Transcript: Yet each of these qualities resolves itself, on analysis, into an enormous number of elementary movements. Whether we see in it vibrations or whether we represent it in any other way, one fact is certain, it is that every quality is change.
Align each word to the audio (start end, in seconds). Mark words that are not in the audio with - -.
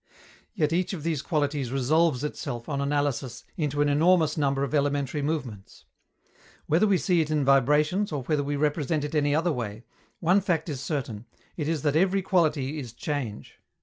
Yet 0.55 0.73
each 0.73 0.93
of 0.93 1.03
these 1.03 1.21
qualities 1.21 1.71
resolves 1.71 2.23
itself, 2.23 2.67
on 2.67 2.81
analysis, 2.81 3.43
into 3.55 3.83
an 3.83 3.87
enormous 3.87 4.35
number 4.35 4.63
of 4.63 4.73
elementary 4.73 5.21
movements. 5.21 5.85
Whether 6.65 6.87
we 6.87 6.97
see 6.97 7.21
in 7.21 7.41
it 7.41 7.45
vibrations 7.45 8.11
or 8.11 8.23
whether 8.23 8.43
we 8.43 8.55
represent 8.55 9.03
it 9.03 9.13
in 9.13 9.25
any 9.25 9.35
other 9.35 9.51
way, 9.51 9.83
one 10.19 10.41
fact 10.41 10.69
is 10.69 10.81
certain, 10.81 11.27
it 11.55 11.67
is 11.67 11.83
that 11.83 11.95
every 11.95 12.23
quality 12.23 12.79
is 12.79 12.93
change. 12.93 13.59